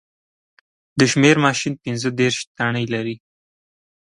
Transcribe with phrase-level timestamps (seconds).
[0.99, 3.15] د شمېر ماشین پینځه دېرش تڼۍ لري